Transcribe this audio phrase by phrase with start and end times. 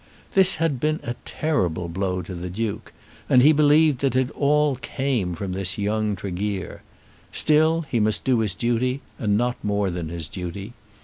[0.33, 2.91] This had been a terrible blow to the Duke;
[3.29, 6.81] and he believed that it all came from this young Tregear.
[7.31, 10.73] Still he must do his duty, and not more than his duty.